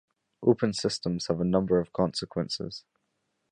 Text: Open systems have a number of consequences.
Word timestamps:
Open 0.41 0.73
systems 0.73 1.27
have 1.27 1.39
a 1.39 1.43
number 1.45 1.79
of 1.79 1.93
consequences. 1.93 2.83